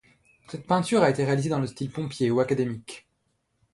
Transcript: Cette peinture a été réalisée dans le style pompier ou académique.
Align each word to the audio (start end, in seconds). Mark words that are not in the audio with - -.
Cette 0.47 0.65
peinture 0.65 1.03
a 1.03 1.11
été 1.11 1.23
réalisée 1.23 1.49
dans 1.51 1.59
le 1.59 1.67
style 1.67 1.91
pompier 1.91 2.31
ou 2.31 2.39
académique. 2.39 3.07